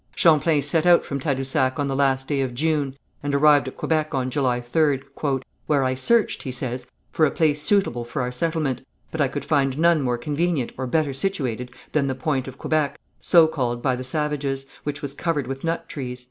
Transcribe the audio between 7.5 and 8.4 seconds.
suitable for our